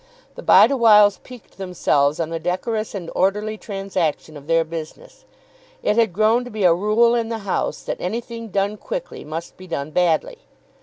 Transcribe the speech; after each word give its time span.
The 0.33 0.41
Bideawhiles 0.41 1.21
piqued 1.21 1.59
themselves 1.59 2.19
on 2.19 2.31
the 2.31 2.39
decorous 2.39 2.95
and 2.95 3.11
orderly 3.13 3.55
transaction 3.55 4.35
of 4.35 4.47
their 4.47 4.63
business. 4.63 5.25
It 5.83 5.95
had 5.95 6.11
grown 6.11 6.43
to 6.43 6.49
be 6.49 6.63
a 6.63 6.73
rule 6.73 7.13
in 7.13 7.29
the 7.29 7.37
house 7.45 7.83
that 7.83 8.01
anything 8.01 8.47
done 8.49 8.77
quickly 8.77 9.23
must 9.23 9.57
be 9.57 9.67
done 9.67 9.91
badly. 9.91 10.39